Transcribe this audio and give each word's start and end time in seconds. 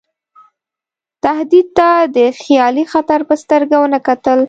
تهدید 1.23 1.67
ته 1.77 1.89
د 2.15 2.17
خیالي 2.41 2.85
خطر 2.93 3.19
په 3.29 3.35
سترګه 3.43 3.75
ونه 3.79 3.99
کتل. 4.07 4.39